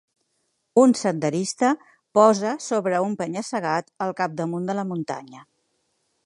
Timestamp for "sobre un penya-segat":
2.69-3.95